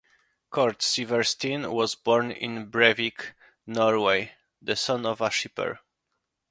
Cort 0.49 0.79
Sivertsen 0.81 1.71
was 1.71 1.93
born 1.93 2.31
in 2.31 2.71
Brevik, 2.71 3.33
Norway, 3.67 4.31
the 4.59 4.75
son 4.75 5.05
of 5.05 5.21
a 5.21 5.29
shipper. 5.29 5.79